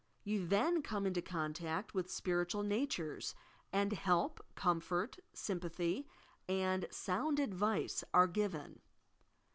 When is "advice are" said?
7.39-8.25